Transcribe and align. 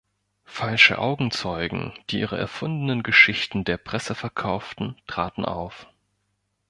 Falsche 0.45 0.97
Augenzeugen, 0.97 1.93
die 2.09 2.21
ihre 2.21 2.35
erfundenen 2.35 3.03
Geschichten 3.03 3.63
der 3.65 3.77
Presse 3.77 4.15
verkauften, 4.15 4.99
traten 5.05 5.45
auf. 5.45 5.85